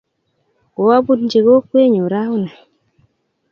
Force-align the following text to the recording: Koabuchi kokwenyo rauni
Koabuchi 0.75 1.39
kokwenyo 1.45 2.03
rauni 2.13 2.51